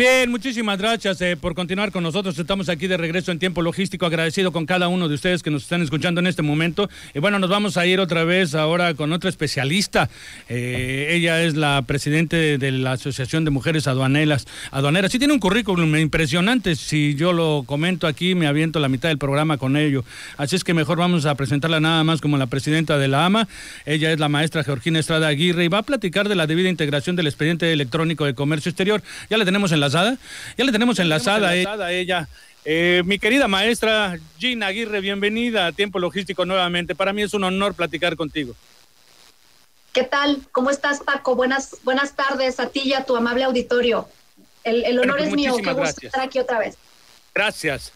Bien, 0.00 0.30
muchísimas 0.30 0.78
gracias 0.78 1.20
eh, 1.20 1.36
por 1.36 1.54
continuar 1.54 1.92
con 1.92 2.02
nosotros. 2.02 2.38
Estamos 2.38 2.70
aquí 2.70 2.86
de 2.86 2.96
regreso 2.96 3.32
en 3.32 3.38
tiempo 3.38 3.60
logístico, 3.60 4.06
agradecido 4.06 4.50
con 4.50 4.64
cada 4.64 4.88
uno 4.88 5.10
de 5.10 5.14
ustedes 5.14 5.42
que 5.42 5.50
nos 5.50 5.64
están 5.64 5.82
escuchando 5.82 6.20
en 6.20 6.26
este 6.26 6.40
momento. 6.40 6.88
Y 7.12 7.18
bueno, 7.18 7.38
nos 7.38 7.50
vamos 7.50 7.76
a 7.76 7.84
ir 7.84 8.00
otra 8.00 8.24
vez 8.24 8.54
ahora 8.54 8.94
con 8.94 9.12
otra 9.12 9.28
especialista. 9.28 10.08
Eh, 10.48 11.08
ella 11.10 11.42
es 11.42 11.54
la 11.54 11.82
presidente 11.82 12.56
de 12.56 12.72
la 12.72 12.92
Asociación 12.92 13.44
de 13.44 13.50
Mujeres 13.50 13.86
Aduaneras. 13.88 14.46
Aduaneras. 14.70 15.12
Sí 15.12 15.18
tiene 15.18 15.34
un 15.34 15.38
currículum 15.38 15.94
impresionante. 15.96 16.76
Si 16.76 17.14
yo 17.14 17.34
lo 17.34 17.64
comento 17.66 18.06
aquí, 18.06 18.34
me 18.34 18.46
aviento 18.46 18.80
la 18.80 18.88
mitad 18.88 19.10
del 19.10 19.18
programa 19.18 19.58
con 19.58 19.76
ello. 19.76 20.02
Así 20.38 20.56
es 20.56 20.64
que 20.64 20.72
mejor 20.72 20.96
vamos 20.96 21.26
a 21.26 21.34
presentarla 21.34 21.78
nada 21.78 22.04
más 22.04 22.22
como 22.22 22.38
la 22.38 22.46
presidenta 22.46 22.96
de 22.96 23.08
la 23.08 23.26
AMA. 23.26 23.48
Ella 23.84 24.10
es 24.12 24.18
la 24.18 24.30
maestra 24.30 24.64
Georgina 24.64 24.98
Estrada 24.98 25.28
Aguirre 25.28 25.66
y 25.66 25.68
va 25.68 25.76
a 25.76 25.82
platicar 25.82 26.30
de 26.30 26.36
la 26.36 26.46
debida 26.46 26.70
integración 26.70 27.16
del 27.16 27.26
expediente 27.26 27.70
electrónico 27.70 28.24
de 28.24 28.32
comercio 28.32 28.70
exterior. 28.70 29.02
Ya 29.28 29.36
la 29.36 29.44
tenemos 29.44 29.72
en 29.72 29.80
la 29.80 29.89
ya 29.92 30.64
le 30.64 30.72
tenemos 30.72 30.98
enlazada, 30.98 31.48
a 31.50 31.92
ella. 31.92 32.28
Eh, 32.64 33.02
mi 33.06 33.18
querida 33.18 33.48
maestra 33.48 34.18
Gina 34.38 34.66
Aguirre, 34.66 35.00
bienvenida 35.00 35.66
a 35.66 35.72
Tiempo 35.72 35.98
Logístico 35.98 36.44
nuevamente. 36.44 36.94
Para 36.94 37.12
mí 37.12 37.22
es 37.22 37.32
un 37.34 37.44
honor 37.44 37.74
platicar 37.74 38.16
contigo. 38.16 38.54
¿Qué 39.92 40.04
tal? 40.04 40.38
¿Cómo 40.52 40.70
estás, 40.70 41.00
Paco? 41.00 41.34
Buenas, 41.34 41.76
buenas 41.82 42.14
tardes 42.14 42.60
a 42.60 42.68
ti 42.68 42.82
y 42.84 42.92
a 42.92 43.04
tu 43.04 43.16
amable 43.16 43.44
auditorio. 43.44 44.08
El, 44.62 44.98
honor 44.98 45.16
pues 45.16 45.28
es 45.28 45.34
mío. 45.34 45.56
Qué 45.56 45.72
gusto 45.72 46.06
estar 46.06 46.20
aquí 46.20 46.38
otra 46.38 46.58
vez. 46.58 46.76
Gracias. 47.34 47.92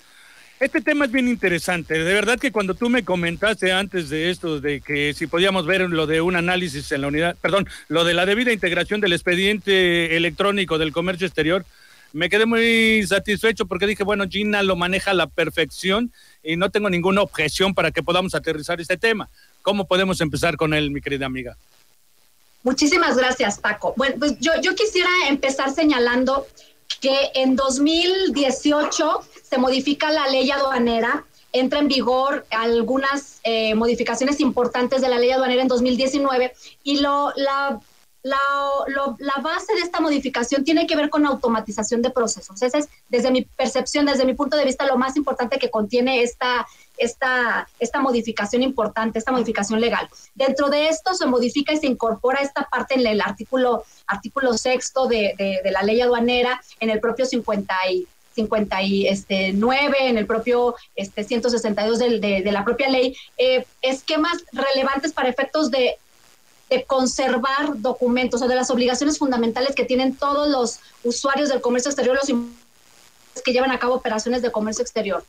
Este 0.61 0.81
tema 0.81 1.05
es 1.05 1.13
bien 1.13 1.29
interesante. 1.29 2.03
De 2.03 2.15
verdad 2.15 2.39
que 2.39 2.53
cuando 2.53 2.75
tú 2.75 2.89
me 2.89 3.05
comentaste 3.05 3.73
antes 3.73 4.09
de 4.09 4.31
esto, 4.31 4.61
de 4.61 4.81
que 4.81 5.13
si 5.13 5.27
podíamos 5.27 5.67
ver 5.67 5.83
lo 5.83 6.07
de 6.07 6.21
un 6.21 6.37
análisis 6.37 6.91
en 6.93 7.03
la 7.03 7.09
unidad, 7.09 7.37
perdón, 7.41 7.69
lo 7.89 8.05
de 8.05 8.15
la 8.15 8.25
debida 8.25 8.53
integración 8.53 9.01
del 9.01 9.13
expediente 9.13 10.17
electrónico 10.17 10.79
del 10.79 10.93
comercio 10.93 11.27
exterior, 11.27 11.67
me 12.15 12.31
quedé 12.31 12.47
muy 12.47 13.05
satisfecho 13.07 13.67
porque 13.67 13.89
dije, 13.89 14.05
bueno, 14.05 14.25
Gina 14.29 14.63
lo 14.63 14.77
maneja 14.77 15.11
a 15.11 15.15
la 15.15 15.27
perfección 15.27 16.13
y 16.45 16.57
no 16.57 16.71
tengo 16.71 16.89
ninguna 16.89 17.23
objeción 17.23 17.75
para 17.75 17.91
que 17.91 18.05
podamos 18.05 18.37
aterrizar 18.37 18.81
este 18.81 18.97
tema. 18.97 19.29
¿Cómo 19.63 19.87
podemos 19.89 20.21
empezar 20.21 20.57
con 20.57 20.75
él, 20.75 20.93
mi 20.93 21.01
querida 21.01 21.27
amiga? 21.27 21.57
Muchísimas 22.63 23.17
gracias, 23.17 23.59
Paco. 23.59 23.95
Bueno, 23.97 24.15
pues 24.21 24.39
yo, 24.39 24.53
yo 24.63 24.77
quisiera 24.77 25.11
empezar 25.29 25.75
señalando 25.75 26.47
que 27.01 27.33
en 27.35 27.57
2018 27.57 29.21
se 29.43 29.59
modifica 29.59 30.13
la 30.13 30.29
ley 30.29 30.49
aduanera, 30.53 31.25
entra 31.53 31.81
en 31.81 31.89
vigor 31.89 32.47
algunas 32.51 33.41
eh, 33.43 33.75
modificaciones 33.75 34.39
importantes 34.39 35.03
de 35.03 35.09
la 35.09 35.19
ley 35.19 35.33
aduanera 35.33 35.63
en 35.63 35.69
2019 35.69 36.55
y 36.85 37.01
lo, 37.01 37.33
la 37.35 37.81
la, 38.25 38.39
la, 39.19 39.43
base 39.43 39.75
de 39.75 39.81
esta 39.81 40.01
modificación 40.01 40.65
tiene 40.65 40.87
que 40.87 40.97
ver 40.97 41.11
con 41.11 41.27
automatización 41.27 42.01
de 42.01 42.09
procesos. 42.09 42.61
Ese 42.63 42.79
es, 42.79 42.89
desde 43.11 43.31
mi 43.31 43.43
percepción, 43.43 44.07
desde 44.07 44.25
mi 44.25 44.33
punto 44.33 44.57
de 44.57 44.65
vista, 44.65 44.87
lo 44.87 44.97
más 44.97 45.15
importante 45.17 45.59
que 45.59 45.71
contiene 45.71 46.23
esta, 46.23 46.67
esta, 46.97 47.69
esta 47.79 48.01
modificación 48.01 48.63
importante, 48.63 49.19
esta 49.19 49.31
modificación 49.31 49.79
legal. 49.79 50.09
Dentro 50.35 50.71
de 50.71 50.89
esto 50.89 51.13
se 51.13 51.27
modifica 51.27 51.75
y 51.75 51.77
se 51.77 51.87
incorpora 51.87 52.41
esta 52.41 52.63
parte 52.65 52.95
en 52.95 53.07
el 53.07 53.21
artículo, 53.21 53.85
artículo 54.07 54.55
sexto 54.55 55.07
de, 55.07 55.35
de, 55.63 55.71
la 55.71 55.83
ley 55.83 56.01
aduanera, 56.01 56.63
en 56.81 56.89
el 56.89 57.01
propio 57.01 57.27
50 57.27 57.75
y, 57.91 58.09
59 58.35 59.09
este, 59.09 59.49
en 60.09 60.19
el 60.19 60.27
propio 60.27 60.75
este, 60.97 61.23
162 61.23 61.99
de, 61.99 62.19
de, 62.19 62.43
de 62.43 62.53
la 62.53 62.65
propia 62.65 62.89
ley, 62.89 63.17
eh, 63.39 63.65
esquemas 63.81 64.45
relevantes 64.53 65.13
para 65.13 65.29
efectos 65.29 65.71
de 65.71 65.99
de 66.71 66.85
conservar 66.85 67.81
documentos 67.81 68.43
o 68.43 68.49
de 68.49 68.55
las 68.55 68.71
obligaciones 68.71 69.19
fundamentales 69.19 69.75
que 69.75 69.85
tienen 69.85 70.17
todos 70.17 70.49
los 70.49 70.81
usuarios 71.03 71.49
del 71.49 71.61
comercio 71.61 71.91
exterior, 71.91 72.17
los 72.17 73.43
que 73.43 73.53
llevan 73.53 73.71
a 73.71 73.79
cabo 73.79 73.95
operaciones 73.95 74.43
de 74.43 74.51
comercio 74.51 74.83
exterior. 74.83 75.25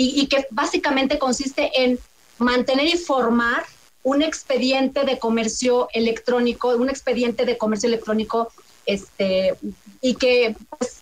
Y, 0.00 0.28
que 0.28 0.46
básicamente 0.50 1.18
consiste 1.18 1.72
en 1.74 1.98
mantener 2.38 2.86
y 2.86 2.96
formar 2.96 3.64
un 4.04 4.22
expediente 4.22 5.04
de 5.04 5.18
comercio 5.18 5.88
electrónico, 5.92 6.68
un 6.68 6.88
expediente 6.88 7.44
de 7.44 7.58
comercio 7.58 7.88
electrónico, 7.88 8.52
este, 8.86 9.56
y 10.00 10.14
que 10.14 10.54
pues, 10.78 10.98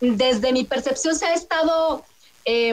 desde 0.00 0.52
mi 0.52 0.62
percepción 0.62 1.16
se 1.16 1.26
ha 1.26 1.34
estado 1.34 2.04
eh, 2.44 2.72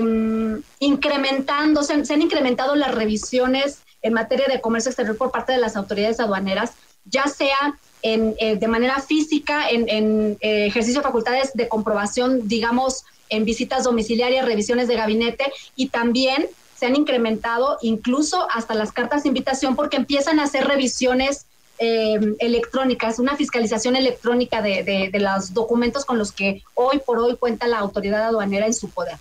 incrementando, 0.78 1.82
se 1.82 1.94
han 1.94 2.22
incrementado 2.22 2.76
las 2.76 2.94
revisiones 2.94 3.80
en 4.06 4.14
materia 4.14 4.46
de 4.48 4.62
comercio 4.62 4.92
exterior 4.92 5.18
por 5.18 5.32
parte 5.32 5.52
de 5.52 5.58
las 5.58 5.76
autoridades 5.76 6.20
aduaneras, 6.20 6.74
ya 7.06 7.26
sea 7.26 7.76
en, 8.04 8.36
eh, 8.40 8.56
de 8.56 8.68
manera 8.68 9.02
física, 9.02 9.68
en, 9.68 10.38
eh, 10.42 10.68
ejercicio 10.68 11.00
de 11.02 11.08
facultades 11.08 11.54
de 11.56 11.68
comprobación, 11.68 12.48
digamos, 12.48 13.04
en 13.30 13.46
visitas 13.46 13.84
domiciliarias, 13.84 14.46
revisiones 14.46 14.88
de 14.88 14.96
gabinete 14.96 15.52
y 15.76 15.90
también 15.90 16.48
se 16.76 16.86
han 16.86 16.96
incrementado 16.96 17.80
incluso 17.82 18.48
hasta 18.52 18.76
las 18.76 18.92
cartas 18.92 19.24
de 19.24 19.30
invitación 19.30 19.76
porque 19.76 19.98
empiezan 19.98 20.40
a 20.40 20.44
hacer 20.44 20.68
revisiones 20.68 21.48
eh, 21.80 22.20
electrónicas, 22.38 23.18
una 23.18 23.36
fiscalización 23.36 23.96
electrónica 23.96 24.62
de, 24.62 25.10
de, 25.12 25.20
los 25.20 25.56
documentos 25.56 26.06
con 26.06 26.20
los 26.20 26.32
que 26.32 26.62
hoy 26.76 27.00
por 27.00 27.18
hoy 27.18 27.38
cuenta 27.38 27.68
la 27.68 27.80
autoridad 27.80 28.24
aduanera 28.24 28.68
en 28.68 28.74
su 28.76 28.92
poder. 28.92 29.18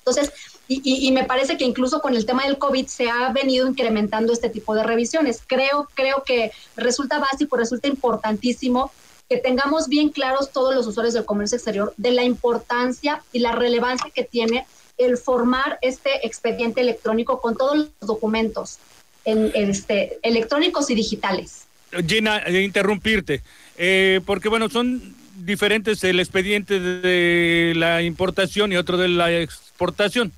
Entonces, 0.00 0.30
y, 0.68 1.10
me 1.12 1.24
parece 1.24 1.56
que 1.56 1.64
incluso 1.64 2.00
con 2.00 2.14
el 2.14 2.26
tema 2.26 2.44
del 2.44 2.58
COVID 2.58 2.86
se 2.86 3.08
ha 3.08 3.32
venido 3.32 3.66
incrementando 3.66 4.34
este 4.34 4.50
tipo 4.50 4.74
de 4.74 4.82
revisiones. 4.82 5.40
Creo, 5.46 5.88
creo 5.94 6.22
que 6.24 6.52
resulta 6.76 7.18
básico, 7.18 7.56
resulta 7.56 7.88
importantísimo 7.88 8.92
que 9.30 9.38
tengamos 9.38 9.88
bien 9.88 10.10
claros 10.10 10.52
todos 10.52 10.74
los 10.74 10.86
usuarios 10.86 11.14
del 11.14 11.24
comercio 11.24 11.56
exterior 11.56 11.94
de 11.96 12.12
la 12.12 12.22
importancia 12.22 13.22
y 13.32 13.38
la 13.38 13.52
relevancia 13.52 14.10
que 14.14 14.24
tiene 14.24 14.66
el 14.98 15.16
formar 15.16 15.78
este 15.80 16.26
expediente 16.26 16.82
electrónico 16.82 17.40
con 17.40 17.56
todos 17.56 17.76
los 17.78 17.88
documentos 18.00 18.78
en, 19.24 19.50
este, 19.54 20.18
electrónicos 20.22 20.90
y 20.90 20.94
digitales. 20.94 21.66
Gina, 22.06 22.38
eh, 22.38 22.62
interrumpirte, 22.62 23.42
eh, 23.78 24.20
porque 24.26 24.48
bueno, 24.48 24.68
son 24.68 25.14
diferentes 25.38 26.04
el 26.04 26.20
expediente 26.20 26.80
de 26.80 27.72
la 27.76 28.02
importación 28.02 28.72
y 28.72 28.76
otro 28.76 28.98
de 28.98 29.08
la 29.08 29.32
exportación. 29.32 30.32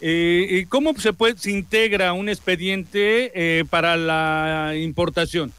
Eh, 0.00 0.66
¿Cómo 0.68 0.94
se, 0.98 1.12
puede, 1.12 1.38
se 1.38 1.50
integra 1.50 2.12
un 2.12 2.28
expediente 2.28 3.32
eh, 3.34 3.64
para 3.64 3.96
la 3.96 4.74
importación? 4.76 5.52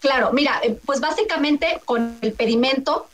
Claro, 0.00 0.32
mira, 0.32 0.60
eh, 0.62 0.78
pues 0.84 1.00
básicamente 1.00 1.80
con 1.86 2.18
el 2.20 2.32
pedimento, 2.32 3.06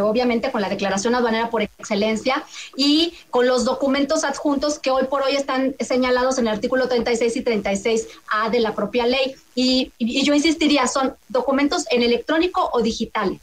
obviamente 0.00 0.50
con 0.50 0.62
la 0.62 0.70
declaración 0.70 1.14
aduanera 1.14 1.50
por 1.50 1.60
excelencia 1.60 2.44
y 2.76 3.12
con 3.28 3.46
los 3.46 3.66
documentos 3.66 4.24
adjuntos 4.24 4.78
que 4.78 4.90
hoy 4.90 5.04
por 5.04 5.22
hoy 5.22 5.36
están 5.36 5.74
señalados 5.80 6.38
en 6.38 6.46
el 6.46 6.54
artículo 6.54 6.88
36 6.88 7.36
y 7.36 7.44
36A 7.44 8.50
de 8.50 8.60
la 8.60 8.74
propia 8.74 9.06
ley. 9.06 9.34
Y 9.54 9.92
yo 9.98 10.32
insistiría, 10.32 10.86
son 10.86 11.14
documentos 11.28 11.84
en 11.90 12.02
electrónico 12.02 12.70
o 12.72 12.80
digital. 12.80 13.38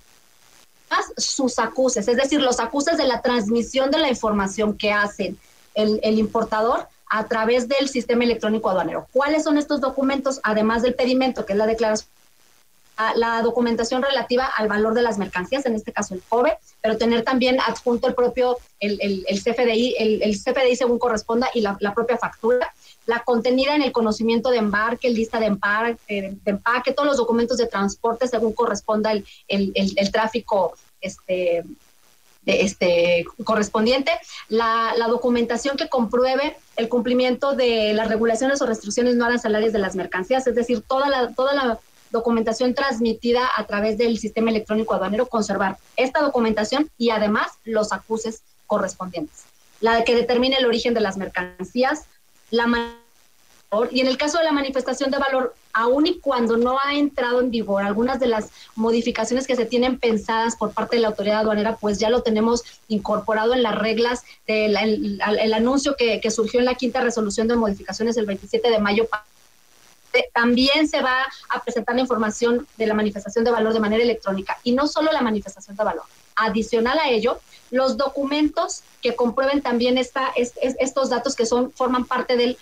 Más 0.89 1.05
sus 1.17 1.59
acuses, 1.59 2.07
es 2.07 2.17
decir, 2.17 2.41
los 2.41 2.59
acuses 2.59 2.97
de 2.97 3.05
la 3.05 3.21
transmisión 3.21 3.91
de 3.91 3.99
la 3.99 4.09
información 4.09 4.75
que 4.75 4.91
hacen 4.91 5.37
el, 5.77 6.19
importador 6.19 6.87
a 7.07 7.27
través 7.27 7.67
del 7.67 7.87
sistema 7.87 8.23
electrónico 8.23 8.69
aduanero. 8.69 9.07
¿Cuáles 9.11 9.43
son 9.43 9.57
estos 9.57 9.79
documentos? 9.79 10.39
Además 10.43 10.81
del 10.81 10.95
pedimento, 10.95 11.45
que 11.45 11.53
es 11.53 11.59
la 11.59 11.67
declaración 11.67 12.09
la 13.15 13.43
documentación 13.43 14.01
relativa 14.01 14.45
al 14.45 14.67
valor 14.67 14.95
de 14.95 15.03
las 15.03 15.19
mercancías, 15.19 15.67
en 15.67 15.75
este 15.75 15.93
caso 15.93 16.15
el 16.15 16.21
COBE, 16.27 16.57
pero 16.81 16.97
tener 16.97 17.23
también 17.23 17.59
adjunto 17.59 18.07
el 18.07 18.15
propio, 18.15 18.57
el, 18.79 18.97
el, 18.99 19.23
el 19.27 19.39
CFDI, 19.39 19.95
el, 19.99 20.23
el, 20.23 20.35
CFDI 20.35 20.75
según 20.75 20.97
corresponda 20.97 21.47
y 21.53 21.61
la, 21.61 21.77
la, 21.79 21.93
propia 21.93 22.17
factura, 22.17 22.73
la 23.05 23.19
contenida 23.19 23.75
en 23.75 23.83
el 23.83 23.91
conocimiento 23.91 24.49
de 24.49 24.57
embarque, 24.57 25.11
lista 25.11 25.39
de 25.39 25.45
empaque, 25.45 25.99
de 26.07 26.39
empaque, 26.51 26.91
todos 26.91 27.05
los 27.05 27.17
documentos 27.17 27.57
de 27.57 27.67
transporte 27.67 28.27
según 28.27 28.53
corresponda 28.53 29.11
el, 29.11 29.23
el 29.47 30.11
tráfico 30.11 30.73
este, 30.99 31.63
este, 32.47 33.25
correspondiente, 33.43 34.11
la, 34.47 34.93
documentación 35.07 35.77
que 35.77 35.89
compruebe 35.89 36.57
el 36.75 36.89
cumplimiento 36.89 37.55
de 37.55 37.93
las 37.93 38.09
regulaciones 38.09 38.61
o 38.61 38.65
restricciones 38.65 39.15
no 39.15 39.25
arancelarias 39.25 39.73
de 39.73 39.79
las 39.79 39.95
mercancías, 39.95 40.47
es 40.47 40.55
decir, 40.55 40.81
toda 40.81 41.09
la, 41.09 41.33
toda 41.33 41.53
la 41.53 41.79
documentación 42.11 42.73
transmitida 42.73 43.49
a 43.55 43.65
través 43.65 43.97
del 43.97 44.17
sistema 44.17 44.49
electrónico 44.49 44.93
aduanero, 44.93 45.27
conservar 45.27 45.77
esta 45.95 46.21
documentación 46.21 46.89
y 46.97 47.09
además 47.09 47.51
los 47.65 47.91
acuses 47.91 48.41
correspondientes. 48.65 49.45
La 49.81 50.03
que 50.03 50.15
determine 50.15 50.57
el 50.57 50.65
origen 50.65 50.93
de 50.93 51.01
las 51.01 51.17
mercancías, 51.17 52.05
la 52.49 52.67
y 53.91 53.99
en 53.99 54.07
el 54.07 54.17
caso 54.17 54.37
de 54.37 54.45
la 54.45 54.53
manifestación 54.53 55.11
de 55.11 55.17
valor 55.17 55.53
aun 55.73 56.07
y 56.07 56.19
cuando 56.19 56.55
no 56.55 56.77
ha 56.83 56.93
entrado 56.95 57.41
en 57.41 57.51
vigor 57.51 57.83
algunas 57.83 58.19
de 58.19 58.27
las 58.27 58.49
modificaciones 58.75 59.45
que 59.45 59.57
se 59.57 59.65
tienen 59.65 59.99
pensadas 59.99 60.55
por 60.55 60.71
parte 60.71 60.95
de 60.95 61.01
la 61.01 61.09
autoridad 61.09 61.41
aduanera, 61.41 61.75
pues 61.75 61.99
ya 61.99 62.09
lo 62.09 62.23
tenemos 62.23 62.63
incorporado 62.87 63.53
en 63.53 63.63
las 63.63 63.75
reglas 63.75 64.23
del 64.47 64.77
el, 64.77 65.53
anuncio 65.53 65.95
que, 65.97 66.31
surgió 66.31 66.59
en 66.59 66.65
la 66.65 66.75
quinta 66.75 67.01
resolución 67.01 67.47
de 67.47 67.57
modificaciones 67.57 68.15
el 68.17 68.25
27 68.25 68.69
de 68.69 68.79
mayo 68.79 69.07
también 70.33 70.87
se 70.87 71.01
va 71.01 71.27
a 71.49 71.61
presentar 71.61 71.93
la 71.93 72.01
información 72.01 72.65
de 72.77 72.87
la 72.87 72.93
manifestación 72.93 73.43
de 73.43 73.51
valor 73.51 73.73
de 73.73 73.79
manera 73.79 74.01
electrónica 74.01 74.57
y 74.63 74.71
no 74.71 74.87
solo 74.87 75.11
la 75.11 75.21
manifestación 75.21 75.75
de 75.75 75.83
valor. 75.83 76.05
Adicional 76.35 76.97
a 76.97 77.09
ello, 77.09 77.39
los 77.69 77.97
documentos 77.97 78.81
que 79.01 79.15
comprueben 79.15 79.61
también 79.61 79.97
esta, 79.97 80.31
estos 80.35 81.09
datos 81.09 81.35
que 81.35 81.45
son 81.45 81.71
forman 81.71 82.05
parte 82.05 82.35
del 82.35 82.57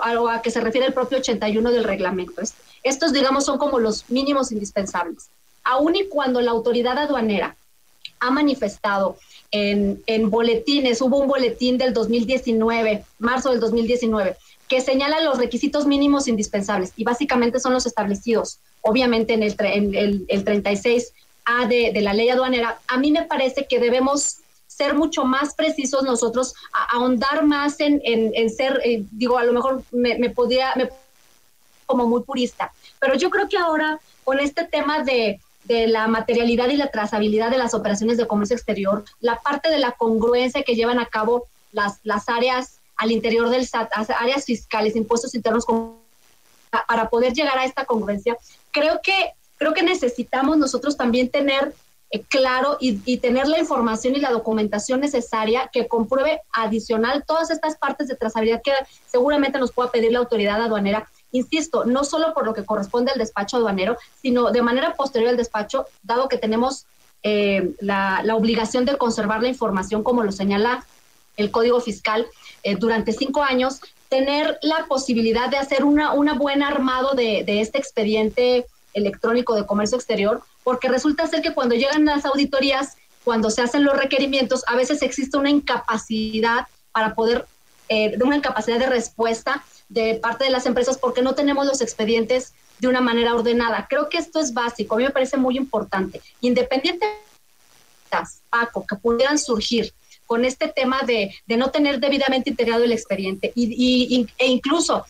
algo 0.00 0.28
a 0.28 0.42
que 0.42 0.50
se 0.50 0.60
refiere 0.60 0.86
el 0.86 0.94
propio 0.94 1.18
81 1.18 1.70
del 1.70 1.84
reglamento. 1.84 2.42
Estos, 2.82 3.12
digamos, 3.12 3.44
son 3.44 3.58
como 3.58 3.78
los 3.78 4.08
mínimos 4.08 4.52
indispensables. 4.52 5.28
Aun 5.64 5.96
y 5.96 6.06
cuando 6.08 6.40
la 6.40 6.50
autoridad 6.50 6.98
aduanera 6.98 7.56
ha 8.20 8.30
manifestado 8.30 9.16
en, 9.50 10.02
en 10.06 10.30
boletines, 10.30 11.00
hubo 11.00 11.18
un 11.18 11.28
boletín 11.28 11.78
del 11.78 11.92
2019, 11.92 13.04
marzo 13.18 13.50
del 13.50 13.60
2019, 13.60 14.36
que 14.68 14.80
señala 14.80 15.20
los 15.20 15.38
requisitos 15.38 15.86
mínimos 15.86 16.28
indispensables 16.28 16.92
y 16.96 17.04
básicamente 17.04 17.60
son 17.60 17.72
los 17.72 17.86
establecidos, 17.86 18.58
obviamente 18.82 19.34
en 19.34 19.42
el, 19.42 19.56
el, 19.58 20.26
el 20.28 20.44
36A 20.44 21.68
de, 21.68 21.92
de, 21.92 22.00
la 22.02 22.12
ley 22.12 22.28
aduanera. 22.28 22.78
A 22.86 22.98
mí 22.98 23.10
me 23.10 23.22
parece 23.22 23.66
que 23.66 23.78
debemos 23.78 24.38
ser 24.78 24.94
mucho 24.94 25.24
más 25.24 25.54
precisos 25.54 26.04
nosotros, 26.04 26.54
ahondar 26.92 27.44
más 27.44 27.80
en, 27.80 28.00
en, 28.04 28.48
ser, 28.48 28.80
eh, 28.84 29.02
digo, 29.10 29.36
a 29.36 29.44
lo 29.44 29.52
mejor 29.52 29.82
me, 29.90 30.16
me 30.18 30.30
podría, 30.30 30.72
me, 30.76 30.88
como 31.84 32.06
muy 32.06 32.22
purista, 32.22 32.72
pero 33.00 33.16
yo 33.16 33.28
creo 33.28 33.48
que 33.48 33.58
ahora 33.58 33.98
con 34.22 34.38
este 34.38 34.64
tema 34.64 35.02
de, 35.02 35.40
de 35.64 35.88
la 35.88 36.06
materialidad 36.06 36.68
y 36.68 36.76
la 36.76 36.92
trazabilidad 36.92 37.50
de 37.50 37.58
las 37.58 37.74
operaciones 37.74 38.18
de 38.18 38.28
comercio 38.28 38.54
exterior, 38.54 39.04
la 39.20 39.40
parte 39.40 39.68
de 39.68 39.78
la 39.78 39.92
congruencia 39.92 40.62
que 40.62 40.76
llevan 40.76 41.00
a 41.00 41.06
cabo 41.06 41.46
las, 41.72 41.98
las 42.04 42.28
áreas 42.28 42.78
al 42.96 43.10
interior 43.10 43.50
del 43.50 43.66
SAT, 43.66 43.90
áreas 44.18 44.44
fiscales, 44.44 44.96
impuestos 44.96 45.34
internos, 45.34 45.64
para 46.86 47.08
poder 47.08 47.32
llegar 47.32 47.58
a 47.58 47.64
esta 47.64 47.84
congruencia, 47.84 48.36
creo 48.70 49.00
que, 49.02 49.32
creo 49.56 49.74
que 49.74 49.82
necesitamos 49.82 50.56
nosotros 50.56 50.96
también 50.96 51.30
tener 51.30 51.74
claro 52.28 52.78
y, 52.80 53.18
tener 53.18 53.48
la 53.48 53.58
información 53.58 54.16
y 54.16 54.20
la 54.20 54.30
documentación 54.30 55.00
necesaria 55.00 55.68
que 55.72 55.88
compruebe 55.88 56.40
adicional 56.52 57.24
todas 57.26 57.50
estas 57.50 57.76
partes 57.76 58.08
de 58.08 58.16
trazabilidad 58.16 58.62
que 58.62 58.72
seguramente 59.06 59.58
nos 59.58 59.72
pueda 59.72 59.90
pedir 59.90 60.12
la 60.12 60.20
autoridad 60.20 60.62
aduanera. 60.62 61.08
Insisto, 61.32 61.84
no 61.84 62.04
solo 62.04 62.32
por 62.32 62.46
lo 62.46 62.54
que 62.54 62.64
corresponde 62.64 63.12
al 63.12 63.18
despacho 63.18 63.58
aduanero, 63.58 63.98
sino 64.22 64.50
de 64.50 64.62
manera 64.62 64.94
posterior 64.94 65.30
al 65.30 65.36
despacho, 65.36 65.84
dado 66.02 66.28
que 66.28 66.38
tenemos 66.38 66.86
eh, 67.22 67.74
la, 67.80 68.22
la 68.24 68.36
obligación 68.36 68.86
de 68.86 68.96
conservar 68.96 69.42
la 69.42 69.48
información 69.48 70.02
como 70.02 70.22
lo 70.22 70.32
señala 70.32 70.86
el 71.36 71.50
Código 71.50 71.80
Fiscal 71.80 72.26
eh, 72.62 72.76
durante 72.76 73.12
cinco 73.12 73.42
años, 73.42 73.80
tener 74.08 74.58
la 74.62 74.86
posibilidad 74.86 75.50
de 75.50 75.58
hacer 75.58 75.84
una, 75.84 76.14
una 76.14 76.34
buen 76.34 76.62
armado 76.62 77.14
de 77.14 77.60
este 77.60 77.76
expediente 77.76 78.64
electrónico 78.94 79.54
de 79.54 79.66
comercio 79.66 79.96
exterior, 79.96 80.42
porque 80.68 80.88
resulta 80.88 81.26
ser 81.26 81.40
que 81.40 81.54
cuando 81.54 81.74
llegan 81.74 82.04
las 82.04 82.26
auditorías, 82.26 82.98
cuando 83.24 83.48
se 83.48 83.62
hacen 83.62 83.84
los 83.84 83.96
requerimientos, 83.96 84.64
a 84.66 84.76
veces 84.76 85.00
existe 85.00 85.38
una 85.38 85.48
incapacidad 85.48 86.66
para 86.92 87.14
poder, 87.14 87.46
eh, 87.88 88.18
una 88.22 88.36
incapacidad 88.36 88.78
de 88.78 88.86
respuesta 88.86 89.64
de 89.88 90.16
parte 90.16 90.44
de 90.44 90.50
las 90.50 90.66
empresas 90.66 90.98
porque 90.98 91.22
no 91.22 91.34
tenemos 91.34 91.64
los 91.64 91.80
expedientes 91.80 92.52
de 92.80 92.88
una 92.88 93.00
manera 93.00 93.34
ordenada. 93.34 93.86
Creo 93.88 94.10
que 94.10 94.18
esto 94.18 94.40
es 94.40 94.52
básico, 94.52 94.94
a 94.94 94.98
mí 94.98 95.04
me 95.04 95.10
parece 95.10 95.38
muy 95.38 95.56
importante. 95.56 96.20
Independiente 96.42 97.06
Paco, 98.50 98.84
que 98.86 98.96
pudieran 98.96 99.38
surgir 99.38 99.94
con 100.26 100.44
este 100.44 100.68
tema 100.68 101.00
de, 101.00 101.34
no 101.46 101.70
tener 101.70 101.98
debidamente 101.98 102.50
integrado 102.50 102.84
el 102.84 102.92
expediente 102.92 103.52
y, 103.54 104.26
e 104.36 104.46
incluso 104.46 105.06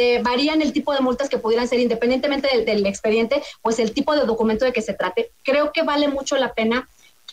de, 0.00 0.22
varían 0.22 0.62
el 0.62 0.72
tipo 0.72 0.94
de 0.94 1.00
multas 1.00 1.28
que 1.28 1.38
pudieran 1.38 1.68
ser 1.68 1.80
independientemente 1.80 2.48
del, 2.64 2.86
expediente, 2.86 3.42
pues 3.62 3.78
el 3.78 3.92
tipo 3.92 4.14
de 4.14 4.24
documento 4.24 4.64
de 4.64 4.72
que 4.72 4.82
se 4.82 4.94
trate. 4.94 5.30
Creo 5.44 5.72
que 5.72 5.82
vale 5.82 6.08
mucho 6.08 6.36
la 6.36 6.54
pena 6.54 6.88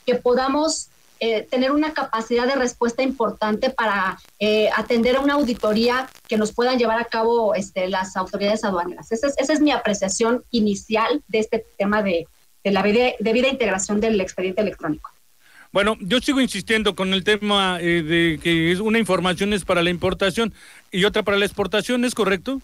que 0.06 0.16
podamos 0.16 0.90
eh, 1.20 1.48
tener 1.50 1.72
una 1.72 1.94
capacidad 1.94 2.46
de 2.46 2.56
respuesta 2.56 3.02
importante 3.02 3.70
para 3.70 4.20
eh, 4.40 4.70
atender 4.76 5.16
a 5.16 5.22
una 5.22 5.34
auditoría 5.34 6.08
que 6.28 6.38
nos 6.38 6.52
puedan 6.54 6.78
llevar 6.78 7.00
a 7.00 7.06
cabo 7.06 7.56
este, 7.56 7.88
las 7.88 8.16
autoridades 8.16 8.64
aduaneras. 8.64 9.12
Esa 9.12 9.28
es, 9.28 9.34
esa 9.38 9.54
es 9.54 9.60
mi 9.60 9.72
apreciación 9.72 10.44
inicial 10.52 11.24
de 11.28 11.40
este 11.40 11.66
tema 11.78 12.04
de, 12.04 12.28
la 12.64 12.84
debida 12.84 13.48
integración 13.48 14.02
del 14.02 14.20
expediente 14.20 14.62
electrónico. 14.62 15.10
Bueno, 15.72 15.98
yo 16.00 16.20
sigo 16.20 16.40
insistiendo 16.40 16.96
con 16.96 17.14
el 17.14 17.24
tema 17.24 17.80
eh, 17.82 18.02
de 18.02 18.40
que 18.42 18.72
es 18.72 18.80
una 18.80 19.00
información 19.00 19.54
es 19.54 19.66
para 19.66 19.84
la 19.84 19.90
importación 19.90 20.54
y 20.92 21.06
otra 21.06 21.24
para 21.24 21.38
la 21.38 21.46
exportación, 21.46 22.06
¿es 22.06 22.16
correcto? 22.16 22.62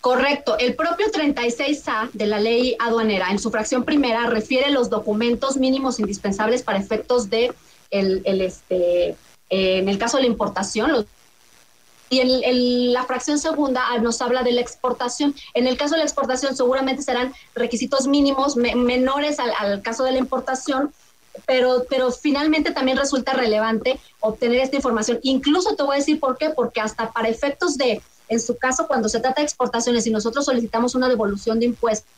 Correcto. 0.00 0.58
El 0.58 0.74
propio 0.74 1.06
36A 1.10 2.10
de 2.12 2.26
la 2.26 2.38
ley 2.38 2.76
aduanera, 2.78 3.30
en 3.30 3.38
su 3.38 3.50
fracción 3.50 3.84
primera, 3.84 4.26
refiere 4.26 4.70
los 4.70 4.90
documentos 4.90 5.56
mínimos 5.56 5.98
indispensables 5.98 6.62
para 6.62 6.78
efectos 6.78 7.30
de 7.30 7.54
el, 7.90 8.20
el 8.24 8.42
este, 8.42 9.08
eh, 9.08 9.16
en 9.50 9.88
el 9.88 9.96
caso 9.96 10.18
de 10.18 10.24
la 10.24 10.28
importación, 10.28 11.06
y 12.10 12.20
en, 12.20 12.92
la 12.92 13.04
fracción 13.04 13.38
segunda 13.38 13.82
ah, 13.88 13.98
nos 13.98 14.20
habla 14.20 14.42
de 14.42 14.52
la 14.52 14.60
exportación. 14.60 15.34
En 15.54 15.66
el 15.66 15.76
caso 15.76 15.94
de 15.94 15.98
la 15.98 16.04
exportación 16.04 16.54
seguramente 16.54 17.02
serán 17.02 17.32
requisitos 17.54 18.06
mínimos 18.06 18.56
menores 18.56 19.38
al, 19.38 19.52
al, 19.58 19.82
caso 19.82 20.04
de 20.04 20.12
la 20.12 20.18
importación 20.18 20.92
pero, 21.46 21.84
pero 21.88 22.10
finalmente 22.10 22.70
también 22.70 22.96
resulta 22.96 23.32
relevante 23.32 23.98
obtener 24.20 24.60
esta 24.60 24.76
información. 24.76 25.18
Incluso 25.22 25.76
te 25.76 25.82
voy 25.82 25.96
a 25.96 25.98
decir 25.98 26.20
por 26.20 26.38
qué, 26.38 26.50
porque 26.50 26.80
hasta 26.80 27.10
para 27.12 27.28
efectos 27.28 27.76
de, 27.76 28.00
en 28.28 28.40
su 28.40 28.56
caso, 28.56 28.86
cuando 28.86 29.08
se 29.08 29.20
trata 29.20 29.40
de 29.40 29.46
exportaciones 29.46 30.06
y 30.06 30.10
nosotros 30.10 30.44
solicitamos 30.44 30.94
una 30.94 31.08
devolución 31.08 31.58
de 31.60 31.66
impuestos, 31.66 32.08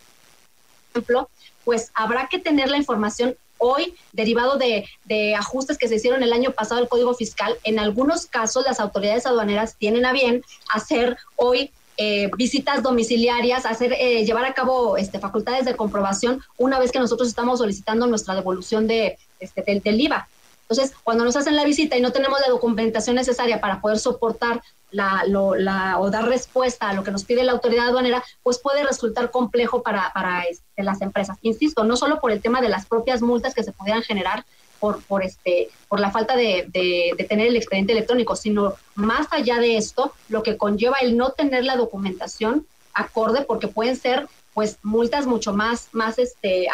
por 0.92 1.02
ejemplo, 1.02 1.30
pues 1.64 1.90
habrá 1.94 2.28
que 2.28 2.38
tener 2.38 2.70
la 2.70 2.76
información 2.76 3.36
hoy 3.58 3.94
derivado 4.12 4.56
de, 4.58 4.86
de, 5.04 5.34
ajustes 5.34 5.78
que 5.78 5.88
se 5.88 5.96
hicieron 5.96 6.22
el 6.22 6.32
año 6.32 6.52
pasado 6.52 6.80
al 6.80 6.88
Código 6.88 7.14
Fiscal. 7.14 7.56
En 7.64 7.78
algunos 7.78 8.26
casos 8.26 8.64
las 8.64 8.80
autoridades 8.80 9.26
aduaneras 9.26 9.76
tienen 9.78 10.04
a 10.04 10.12
bien 10.12 10.44
hacer 10.68 11.16
hoy 11.36 11.72
eh, 11.96 12.30
visitas 12.36 12.82
domiciliarias, 12.82 13.64
hacer, 13.64 13.94
eh, 13.94 14.24
llevar 14.24 14.44
a 14.44 14.54
cabo 14.54 14.96
este, 14.96 15.18
facultades 15.18 15.64
de 15.64 15.76
comprobación 15.76 16.42
una 16.58 16.78
vez 16.78 16.92
que 16.92 16.98
nosotros 16.98 17.28
estamos 17.28 17.58
solicitando 17.58 18.06
nuestra 18.06 18.34
devolución 18.34 18.86
de, 18.86 19.18
este, 19.40 19.62
del, 19.62 20.00
IVA. 20.00 20.28
Entonces, 20.68 20.94
cuando 21.04 21.24
nos 21.24 21.36
hacen 21.36 21.56
la 21.56 21.64
visita 21.64 21.96
y 21.96 22.00
no 22.00 22.12
tenemos 22.12 22.40
la 22.40 22.48
documentación 22.48 23.16
necesaria 23.16 23.60
para 23.60 23.80
poder 23.80 23.98
soportar 23.98 24.62
la, 24.90 25.24
la, 25.26 25.98
o 25.98 26.10
dar 26.10 26.26
respuesta 26.26 26.88
a 26.88 26.92
lo 26.92 27.04
que 27.04 27.10
nos 27.10 27.24
pide 27.24 27.44
la 27.44 27.52
autoridad 27.52 27.88
aduanera, 27.88 28.22
pues 28.42 28.58
puede 28.58 28.84
resultar 28.84 29.30
complejo 29.30 29.82
para, 29.82 30.12
para 30.12 30.42
este, 30.42 30.82
las 30.82 31.00
empresas. 31.02 31.38
Insisto, 31.42 31.84
no 31.84 31.96
solo 31.96 32.20
por 32.20 32.32
el 32.32 32.42
tema 32.42 32.60
de 32.60 32.68
las 32.68 32.86
propias 32.86 33.22
multas 33.22 33.54
que 33.54 33.62
se 33.62 33.72
pudieran 33.72 34.02
generar, 34.02 34.44
por, 34.80 35.02
por, 35.02 35.24
este, 35.24 35.68
por 35.88 36.00
la 36.00 36.10
falta 36.10 36.36
de, 36.36 36.66
de, 36.68 37.24
tener 37.24 37.48
el 37.48 37.56
expediente 37.56 37.92
electrónico, 37.92 38.36
sino 38.36 38.74
más 38.94 39.26
allá 39.30 39.58
de 39.58 39.76
esto, 39.76 40.12
lo 40.28 40.42
que 40.42 40.56
conlleva 40.56 40.98
el 40.98 41.16
no 41.16 41.30
tener 41.30 41.64
la 41.64 41.76
documentación 41.76 42.66
acorde, 42.92 43.42
porque 43.42 43.68
pueden 43.68 43.96
ser 43.96 44.28
pues 44.54 44.78
multas 44.82 45.26
mucho 45.26 45.52
más, 45.52 45.88
más 45.92 46.18
este, 46.18 46.66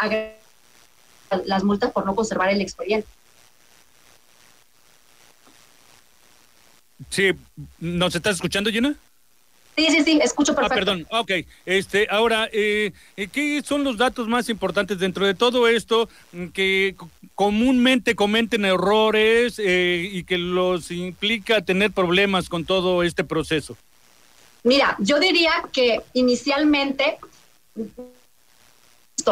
las 1.44 1.64
multas 1.64 1.90
por 1.90 2.06
no 2.06 2.14
conservar 2.14 2.48
el 2.50 2.60
expediente. 2.60 3.08
Sí, 7.10 7.32
¿nos 7.80 8.14
estás 8.14 8.36
escuchando, 8.36 8.70
Gina? 8.70 8.94
Sí, 9.74 9.86
sí, 9.88 10.02
sí, 10.04 10.20
escucho 10.22 10.54
perfecto. 10.54 10.74
Ah, 10.74 10.76
perdón, 10.76 11.06
ok. 11.10 11.30
Este, 11.64 12.06
ahora, 12.10 12.48
eh, 12.52 12.92
eh, 13.16 13.28
¿qué 13.28 13.62
son 13.64 13.84
los 13.84 13.96
datos 13.96 14.28
más 14.28 14.50
importantes 14.50 14.98
dentro 14.98 15.26
de 15.26 15.34
todo 15.34 15.66
esto 15.66 16.10
mm, 16.32 16.48
que 16.48 16.94
comúnmente 17.34 18.14
cometen 18.14 18.66
errores 18.66 19.58
eh, 19.58 20.08
y 20.12 20.24
que 20.24 20.36
los 20.36 20.90
implica 20.90 21.62
tener 21.62 21.90
problemas 21.90 22.50
con 22.50 22.66
todo 22.66 23.02
este 23.02 23.24
proceso? 23.24 23.76
Mira, 24.62 24.94
yo 24.98 25.18
diría 25.18 25.52
que 25.72 26.02
inicialmente 26.12 27.16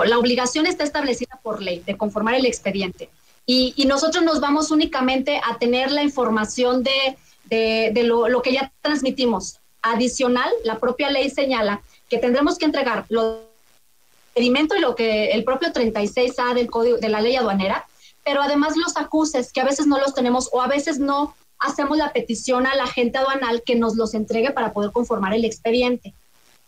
la 0.05 0.19
obligación 0.19 0.67
está 0.67 0.85
establecida 0.85 1.39
por 1.43 1.61
ley 1.61 1.83
de 1.85 1.97
conformar 1.99 2.35
el 2.35 2.47
expediente 2.47 3.11
y, 3.45 3.75
y 3.77 3.85
nosotros 3.85 4.25
nos 4.25 4.41
vamos 4.41 4.71
únicamente 4.71 5.39
a 5.45 5.59
tener 5.59 5.93
la 5.93 6.03
información 6.03 6.83
de, 6.83 7.17
de, 7.45 7.91
de 7.93 8.03
lo, 8.05 8.29
lo 8.29 8.41
que 8.41 8.55
ya 8.55 8.73
transmitimos 8.81 9.60
Adicional, 9.83 10.51
la 10.65 10.79
propia 10.79 11.11
ley 11.11 11.31
señala 11.31 11.83
que 12.09 12.19
tendremos 12.19 12.59
que 12.59 12.67
entregar 12.67 13.07
los 13.09 13.39
pedimento 14.35 14.77
y 14.77 14.81
lo 14.81 14.95
que 14.95 15.33
el 15.33 15.45
propio 15.45 15.73
36A 15.73 16.55
del 16.55 16.71
código 16.71 16.99
de 16.99 17.09
la 17.09 17.21
ley 17.21 17.37
aduanera, 17.37 17.87
pero 18.25 18.43
además 18.43 18.77
los 18.77 18.97
acuses 18.97 19.53
que 19.53 19.61
a 19.61 19.65
veces 19.65 19.87
no 19.87 19.99
los 19.99 20.15
tenemos 20.15 20.49
o 20.53 20.63
a 20.63 20.67
veces 20.67 20.99
no 20.99 21.35
hacemos 21.59 21.99
la 21.99 22.13
petición 22.13 22.67
a 22.67 22.75
la 22.75 22.87
gente 22.87 23.19
aduanal 23.19 23.63
que 23.65 23.75
nos 23.75 23.97
los 23.97 24.15
entregue 24.15 24.51
para 24.51 24.73
poder 24.73 24.93
conformar 24.93 25.35
el 25.35 25.45
expediente. 25.45 26.15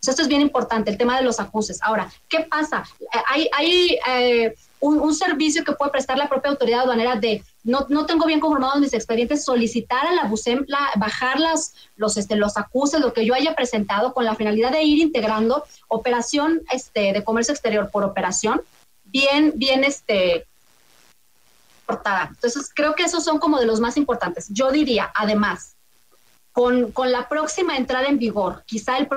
esto 0.07 0.23
es 0.23 0.29
bien 0.29 0.41
importante, 0.41 0.91
el 0.91 0.99
tema 0.99 1.17
de 1.17 1.25
los 1.25 1.41
acuses. 1.41 1.81
Ahora, 1.83 2.13
¿qué 2.29 2.41
pasa? 2.41 2.85
Hay, 3.27 3.49
hay 3.53 3.99
eh, 4.09 4.55
un, 4.83 5.15
servicio 5.15 5.63
que 5.63 5.73
puede 5.73 5.93
prestar 5.93 6.19
la 6.19 6.29
propia 6.29 6.51
autoridad 6.51 6.81
aduanera 6.81 7.15
de 7.15 7.45
no, 7.63 7.87
no 7.89 8.05
tengo 8.05 8.27
bien 8.27 8.41
conformados 8.41 8.81
mis 8.81 8.93
expedientes, 8.93 9.45
solicitar 9.45 10.07
a 10.07 10.13
la 10.13 10.25
BUSEM 10.25 10.67
bajar 10.97 11.39
las, 11.39 11.75
los, 11.97 12.17
este, 12.17 12.35
los 12.35 12.57
acuses, 12.57 13.01
lo 13.01 13.13
que 13.13 13.25
yo 13.25 13.33
haya 13.33 13.55
presentado 13.55 14.13
con 14.13 14.25
la 14.25 14.35
finalidad 14.35 14.73
de 14.73 14.83
ir 14.83 14.99
integrando 14.99 15.65
operación 15.87 16.63
este, 16.73 17.13
de 17.13 17.23
comercio 17.23 17.55
exterior 17.55 17.91
por 17.91 18.03
operación, 18.03 18.61
bien, 19.05 19.53
bien 19.55 19.85
este, 19.85 20.47
portada. 21.87 22.31
Entonces, 22.31 22.69
creo 22.75 22.97
que 22.97 23.05
esos 23.05 23.23
son 23.23 23.39
como 23.39 23.61
de 23.61 23.67
los 23.67 23.79
más 23.79 23.97
importantes. 23.97 24.49
Yo 24.49 24.73
diría, 24.73 25.13
además, 25.15 25.77
con, 26.51 26.91
con 26.91 27.13
la 27.13 27.29
próxima 27.29 27.77
entrada 27.77 28.09
en 28.09 28.19
vigor, 28.19 28.65
quizá 28.67 28.99
el 28.99 29.09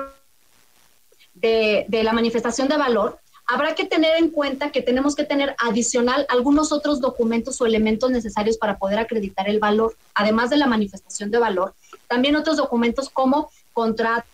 de, 1.34 1.86
de 1.88 2.04
la 2.04 2.12
manifestación 2.12 2.68
de 2.68 2.76
valor, 2.76 3.18
habrá 3.46 3.74
que 3.74 3.84
tener 3.84 4.16
en 4.16 4.30
cuenta 4.30 4.72
que 4.72 4.82
tenemos 4.82 5.14
que 5.14 5.24
tener 5.24 5.54
adicional 5.58 6.26
algunos 6.28 6.72
otros 6.72 7.00
documentos 7.00 7.60
o 7.60 7.66
elementos 7.66 8.10
necesarios 8.10 8.58
para 8.58 8.78
poder 8.78 8.98
acreditar 8.98 9.48
el 9.48 9.60
valor, 9.60 9.96
además 10.14 10.50
de 10.50 10.56
la 10.56 10.66
manifestación 10.66 11.30
de 11.30 11.38
valor. 11.38 11.74
También 12.08 12.36
otros 12.36 12.56
documentos 12.56 13.08
como 13.08 13.50
contrato 13.72 14.28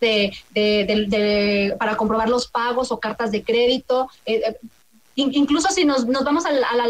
de, 0.00 1.76
para 1.78 1.96
comprobar 1.96 2.28
los 2.28 2.48
pagos 2.48 2.90
o 2.90 2.98
cartas 2.98 3.30
de 3.30 3.42
crédito, 3.42 4.08
eh, 4.26 4.42
eh, 4.46 4.56
incluso 5.18 5.68
si 5.70 5.84
nos, 5.84 6.06
vamos 6.06 6.46
a, 6.46 6.52
la, 6.52 6.86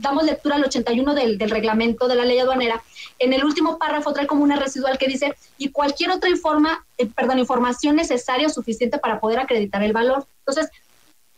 damos 0.00 0.24
lectura 0.24 0.54
al 0.54 0.64
81 0.64 1.14
del, 1.14 1.36
del, 1.36 1.50
reglamento 1.50 2.06
de 2.06 2.14
la 2.14 2.24
ley 2.24 2.38
aduanera, 2.38 2.82
en 3.18 3.32
el 3.32 3.44
último 3.44 3.76
párrafo 3.78 4.12
trae 4.12 4.26
como 4.26 4.44
una 4.44 4.56
residual 4.56 4.98
que 4.98 5.08
dice, 5.08 5.34
y 5.58 5.70
cualquier 5.70 6.12
otra 6.12 6.30
informa, 6.30 6.86
eh, 6.96 7.06
perdón, 7.06 7.40
información 7.40 7.96
necesaria 7.96 8.46
o 8.46 8.50
suficiente 8.50 8.98
para 8.98 9.18
poder 9.18 9.40
acreditar 9.40 9.82
el 9.82 9.92
valor. 9.92 10.26
Entonces, 10.40 10.70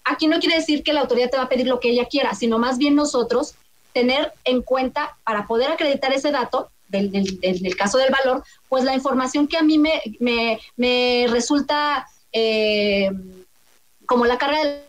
aquí 0.04 0.26
no 0.26 0.38
quiere 0.38 0.56
decir 0.56 0.82
que 0.82 0.92
la 0.92 1.00
autoridad 1.00 1.30
te 1.30 1.38
va 1.38 1.44
a 1.44 1.49
pedir 1.49 1.66
lo 1.66 1.80
que 1.80 1.90
ella 1.90 2.06
quiera, 2.06 2.35
sino 2.35 2.58
más 2.58 2.76
bien 2.76 2.94
nosotros 2.94 3.54
tener 3.94 4.32
en 4.44 4.61
cuenta 4.61 5.16
para 5.25 5.47
poder 5.47 5.70
acreditar 5.70 6.12
ese 6.12 6.30
dato, 6.30 6.70
del, 6.88 7.11
del, 7.11 7.76
caso 7.76 7.99
del 7.99 8.11
valor, 8.11 8.42
pues 8.68 8.82
la 8.82 8.94
información 8.94 9.47
que 9.47 9.58
a 9.58 9.62
mí 9.62 9.78
me, 9.78 10.00
me, 10.20 10.58
me 10.76 11.26
resulta 11.28 12.06
eh, 12.32 13.11
como 14.06 14.25
la 14.25 14.38
carga 14.38 14.64
de 14.64 14.88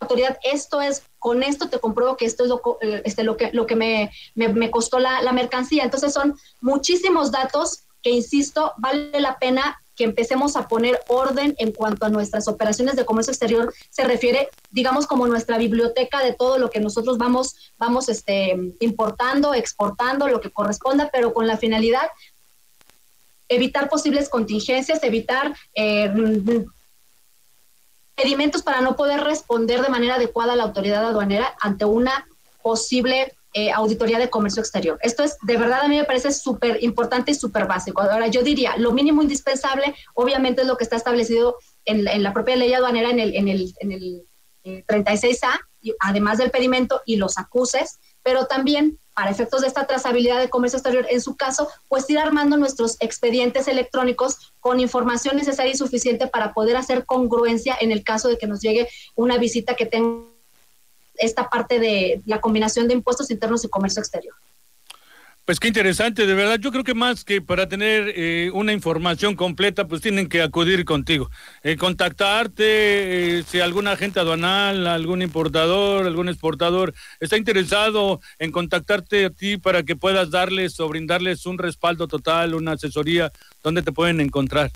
autoridad, 0.00 0.38
esto 0.42 0.80
es, 0.80 1.02
con 1.18 1.42
esto 1.42 1.68
te 1.68 1.80
compruebo 1.80 2.16
que 2.16 2.26
esto 2.26 2.44
es 2.44 2.50
lo, 2.50 2.62
eh, 2.80 3.02
este, 3.04 3.24
lo 3.24 3.36
que, 3.36 3.50
lo 3.52 3.66
que 3.66 3.76
me, 3.76 4.10
me, 4.34 4.70
costó 4.70 4.98
la, 4.98 5.22
la, 5.22 5.32
mercancía. 5.32 5.84
Entonces 5.84 6.12
son 6.12 6.38
muchísimos 6.60 7.30
datos 7.30 7.84
que, 8.02 8.10
insisto, 8.10 8.72
vale 8.78 9.20
la 9.20 9.38
pena 9.38 9.80
que 9.98 10.04
empecemos 10.04 10.54
a 10.54 10.68
poner 10.68 11.00
orden 11.08 11.56
en 11.58 11.72
cuanto 11.72 12.06
a 12.06 12.08
nuestras 12.08 12.46
operaciones 12.46 12.94
de 12.94 13.04
comercio 13.04 13.32
exterior 13.32 13.74
se 13.90 14.04
refiere, 14.04 14.48
digamos, 14.70 15.08
como 15.08 15.26
nuestra 15.26 15.58
biblioteca 15.58 16.22
de 16.22 16.32
todo 16.32 16.56
lo 16.58 16.70
que 16.70 16.78
nosotros 16.78 17.18
vamos, 17.18 17.56
vamos 17.78 18.08
este, 18.08 18.56
importando, 18.78 19.54
exportando, 19.54 20.28
lo 20.28 20.40
que 20.40 20.52
corresponda, 20.52 21.10
pero 21.12 21.34
con 21.34 21.48
la 21.48 21.56
finalidad 21.56 22.08
evitar 23.48 23.88
posibles 23.88 24.28
contingencias, 24.28 25.02
evitar 25.02 25.56
eh, 25.74 26.12
impedimentos 28.18 28.62
para 28.62 28.80
no 28.80 28.96
poder 28.96 29.20
responder 29.20 29.80
de 29.80 29.88
manera 29.88 30.16
adecuada 30.16 30.54
a 30.54 30.56
la 30.56 30.64
autoridad 30.64 31.04
aduanera 31.06 31.54
ante 31.60 31.84
una 31.84 32.26
posible 32.62 33.32
eh, 33.54 33.70
auditoría 33.70 34.18
de 34.18 34.28
comercio 34.28 34.60
exterior. 34.60 34.98
Esto 35.02 35.22
es, 35.22 35.38
de 35.42 35.56
verdad, 35.56 35.82
a 35.82 35.88
mí 35.88 35.96
me 35.96 36.04
parece 36.04 36.32
súper 36.32 36.82
importante 36.82 37.30
y 37.30 37.34
súper 37.34 37.66
básico. 37.66 38.02
Ahora, 38.02 38.26
yo 38.26 38.42
diría, 38.42 38.76
lo 38.76 38.92
mínimo 38.92 39.22
indispensable, 39.22 39.94
obviamente, 40.14 40.62
es 40.62 40.66
lo 40.66 40.76
que 40.76 40.84
está 40.84 40.96
establecido 40.96 41.56
en, 41.84 42.22
la 42.22 42.32
propia 42.32 42.56
ley 42.56 42.74
aduanera 42.74 43.10
en 43.10 43.20
el, 43.20 43.34
en 43.36 43.48
el, 43.48 43.74
en 43.80 43.92
el 43.92 44.26
36A, 44.86 45.60
eh, 45.84 45.94
además 46.00 46.38
del 46.38 46.50
pedimento 46.50 47.00
y 47.06 47.16
los 47.16 47.38
acuses, 47.38 48.00
pero 48.22 48.46
también 48.46 48.98
para 49.18 49.32
efectos 49.32 49.62
de 49.62 49.66
esta 49.66 49.84
trazabilidad 49.84 50.38
de 50.38 50.48
comercio 50.48 50.76
exterior, 50.76 51.04
en 51.10 51.20
su 51.20 51.34
caso, 51.34 51.68
pues 51.88 52.08
ir 52.08 52.20
armando 52.20 52.56
nuestros 52.56 52.96
expedientes 53.00 53.66
electrónicos 53.66 54.52
con 54.60 54.78
información 54.78 55.36
necesaria 55.36 55.72
y 55.72 55.76
suficiente 55.76 56.28
para 56.28 56.54
poder 56.54 56.76
hacer 56.76 57.04
congruencia 57.04 57.76
en 57.80 57.90
el 57.90 58.04
caso 58.04 58.28
de 58.28 58.38
que 58.38 58.46
nos 58.46 58.60
llegue 58.60 58.88
una 59.16 59.36
visita 59.36 59.74
que 59.74 59.86
tenga 59.86 60.22
esta 61.16 61.50
parte 61.50 61.80
de 61.80 62.22
la 62.26 62.40
combinación 62.40 62.86
de 62.86 62.94
impuestos 62.94 63.32
internos 63.32 63.64
y 63.64 63.68
comercio 63.68 63.98
exterior. 63.98 64.36
Pues 65.48 65.60
qué 65.60 65.68
interesante, 65.68 66.26
de 66.26 66.34
verdad. 66.34 66.58
Yo 66.60 66.70
creo 66.70 66.84
que 66.84 66.92
más 66.92 67.24
que 67.24 67.40
para 67.40 67.66
tener 67.70 68.12
eh, 68.14 68.50
una 68.52 68.74
información 68.74 69.34
completa, 69.34 69.88
pues 69.88 70.02
tienen 70.02 70.28
que 70.28 70.42
acudir 70.42 70.84
contigo, 70.84 71.30
eh, 71.62 71.78
contactarte, 71.78 73.38
eh, 73.38 73.44
si 73.44 73.58
algún 73.58 73.88
agente 73.88 74.20
aduanal, 74.20 74.86
algún 74.86 75.22
importador, 75.22 76.06
algún 76.06 76.28
exportador 76.28 76.92
está 77.18 77.38
interesado 77.38 78.20
en 78.38 78.52
contactarte 78.52 79.24
a 79.24 79.30
ti 79.30 79.56
para 79.56 79.84
que 79.84 79.96
puedas 79.96 80.30
darles 80.30 80.78
o 80.80 80.88
brindarles 80.90 81.46
un 81.46 81.56
respaldo 81.56 82.08
total, 82.08 82.52
una 82.52 82.72
asesoría, 82.72 83.32
¿dónde 83.62 83.80
te 83.80 83.90
pueden 83.90 84.20
encontrar? 84.20 84.70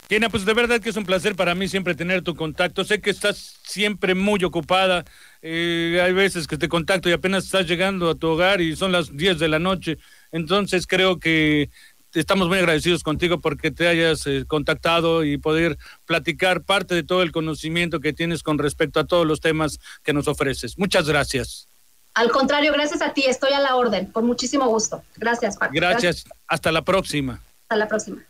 Tina, 0.07 0.29
pues 0.29 0.45
de 0.45 0.53
verdad 0.53 0.79
que 0.79 0.89
es 0.89 0.95
un 0.95 1.05
placer 1.05 1.35
para 1.35 1.53
mí 1.53 1.67
siempre 1.67 1.93
tener 1.93 2.21
tu 2.21 2.33
contacto. 2.33 2.85
Sé 2.85 3.01
que 3.01 3.09
estás 3.09 3.59
siempre 3.63 4.15
muy 4.15 4.41
ocupada. 4.45 5.03
Eh, 5.49 6.01
hay 6.03 6.11
veces 6.11 6.45
que 6.45 6.57
te 6.57 6.67
contacto 6.67 7.07
y 7.07 7.13
apenas 7.13 7.45
estás 7.45 7.65
llegando 7.65 8.09
a 8.09 8.15
tu 8.15 8.27
hogar 8.27 8.59
y 8.59 8.75
son 8.75 8.91
las 8.91 9.15
10 9.15 9.39
de 9.39 9.47
la 9.47 9.59
noche. 9.59 9.97
Entonces 10.33 10.85
creo 10.85 11.19
que 11.19 11.69
estamos 12.13 12.49
muy 12.49 12.57
agradecidos 12.57 13.01
contigo 13.01 13.39
porque 13.39 13.71
te 13.71 13.87
hayas 13.87 14.27
eh, 14.27 14.43
contactado 14.45 15.23
y 15.23 15.37
poder 15.37 15.77
platicar 16.05 16.63
parte 16.63 16.95
de 16.95 17.03
todo 17.03 17.21
el 17.21 17.31
conocimiento 17.31 18.01
que 18.01 18.11
tienes 18.11 18.43
con 18.43 18.57
respecto 18.57 18.99
a 18.99 19.05
todos 19.05 19.25
los 19.25 19.39
temas 19.39 19.79
que 20.03 20.11
nos 20.11 20.27
ofreces. 20.27 20.77
Muchas 20.77 21.07
gracias. 21.07 21.69
Al 22.13 22.29
contrario, 22.29 22.73
gracias 22.73 23.01
a 23.01 23.13
ti. 23.13 23.23
Estoy 23.25 23.53
a 23.53 23.61
la 23.61 23.77
orden. 23.77 24.07
Con 24.07 24.25
muchísimo 24.25 24.67
gusto. 24.67 25.01
Gracias, 25.15 25.55
Paco. 25.55 25.71
gracias. 25.73 26.25
Hasta 26.45 26.73
la 26.73 26.81
próxima. 26.81 27.39
Hasta 27.61 27.77
la 27.77 27.87
próxima. 27.87 28.21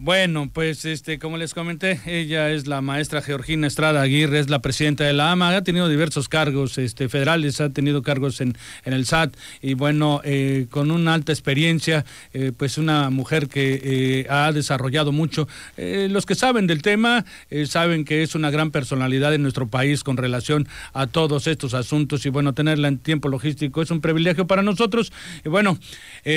Bueno, 0.00 0.48
pues 0.52 0.84
este, 0.84 1.18
como 1.18 1.38
les 1.38 1.54
comenté, 1.54 2.00
ella 2.06 2.52
es 2.52 2.68
la 2.68 2.80
maestra 2.80 3.20
Georgina 3.20 3.66
Estrada 3.66 4.00
Aguirre, 4.00 4.38
es 4.38 4.48
la 4.48 4.60
presidenta 4.60 5.02
de 5.02 5.12
la 5.12 5.32
AMA, 5.32 5.56
ha 5.56 5.64
tenido 5.64 5.88
diversos 5.88 6.28
cargos 6.28 6.78
este, 6.78 7.08
federales, 7.08 7.60
ha 7.60 7.70
tenido 7.70 8.00
cargos 8.00 8.40
en, 8.40 8.56
en 8.84 8.92
el 8.92 9.06
SAT 9.06 9.34
y 9.60 9.74
bueno, 9.74 10.20
eh, 10.22 10.68
con 10.70 10.92
una 10.92 11.14
alta 11.14 11.32
experiencia, 11.32 12.04
eh, 12.32 12.52
pues 12.56 12.78
una 12.78 13.10
mujer 13.10 13.48
que 13.48 13.80
eh, 13.82 14.26
ha 14.30 14.52
desarrollado 14.52 15.10
mucho. 15.10 15.48
los 15.76 16.26
que 16.26 16.36
saben 16.36 16.68
del 16.68 16.80
tema 16.80 17.24
saben 17.66 18.04
que 18.04 18.22
es 18.22 18.36
una 18.36 18.50
gran 18.50 18.70
personalidad 18.70 19.34
en 19.34 19.42
nuestro 19.42 19.66
país 19.66 20.04
con 20.04 20.16
relación 20.16 20.68
a 20.92 21.08
todos 21.08 21.48
estos 21.48 21.74
asuntos 21.74 22.24
y 22.24 22.28
bueno, 22.28 22.52
tenerla 22.52 22.86
en 22.86 22.98
tiempo 22.98 23.28
logístico 23.28 23.82
es 23.82 23.90
un 23.90 24.00
privilegio 24.00 24.46
para 24.46 24.62
nosotros. 24.62 25.12
Y 25.44 25.48
bueno, 25.48 25.76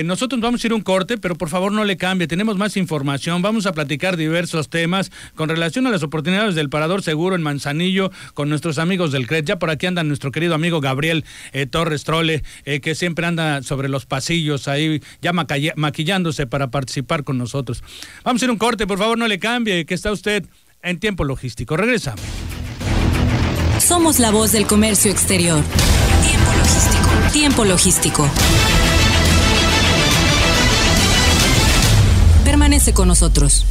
nosotros 0.04 0.42
vamos 0.42 0.64
a 0.64 0.68
ir 0.68 0.74
un 0.74 0.82
corte, 0.82 1.20
pero 1.20 1.36
por 1.36 1.50
favor 1.50 1.72
no 1.72 1.86
le 1.86 1.96
cambie, 1.98 2.28
tenemos 2.28 2.58
más 2.58 2.76
información 2.76 3.42
vamos 3.42 3.51
a 3.52 3.74
platicar 3.74 4.16
diversos 4.16 4.70
temas 4.70 5.12
con 5.36 5.50
relación 5.50 5.86
a 5.86 5.90
las 5.90 6.04
oportunidades 6.04 6.56
del 6.56 6.70
parador 6.70 7.04
seguro 7.04 7.36
en 7.36 7.42
Manzanillo 7.42 8.10
con 8.34 8.48
nuestros 8.48 8.78
amigos 8.78 9.12
del 9.12 9.28
CRED. 9.28 9.44
Ya 9.46 9.60
por 9.60 9.70
aquí 9.70 9.86
anda 9.86 10.04
nuestro 10.04 10.32
querido 10.32 10.56
amigo 10.56 10.80
Gabriel 10.80 11.26
eh, 11.52 11.66
Torres 11.66 12.06
Trole, 12.06 12.44
eh, 12.64 12.80
que 12.80 12.96
siempre 12.96 13.26
anda 13.26 13.62
sobre 13.62 13.90
los 13.90 14.06
pasillos 14.06 14.68
ahí, 14.68 15.02
ya 15.22 15.34
maquillándose 15.34 16.48
para 16.48 16.72
participar 16.72 17.24
con 17.24 17.38
nosotros. 17.38 17.84
Vamos 18.24 18.42
a 18.42 18.46
ir 18.46 18.52
un 18.52 18.58
corte, 18.58 18.88
por 18.88 18.98
favor, 18.98 19.18
no 19.18 19.28
le 19.28 19.38
cambie, 19.38 19.86
que 19.86 19.94
está 19.94 20.12
usted 20.12 20.46
en 20.82 21.00
tiempo 21.00 21.26
logístico. 21.26 21.76
Regresa. 21.76 22.16
Somos 23.80 24.20
la 24.20 24.32
voz 24.32 24.54
del 24.54 24.66
comercio 24.66 25.12
exterior. 25.12 25.62
Tiempo 26.24 26.52
logístico. 26.54 27.32
Tiempo 27.34 27.66
logístico. 27.66 28.81
Permanece 32.82 32.94
con 32.94 33.08
nosotros. 33.10 33.66